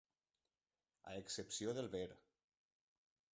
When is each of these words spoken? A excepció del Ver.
A 1.09 1.13
excepció 1.17 1.75
del 1.81 1.91
Ver. 1.97 2.09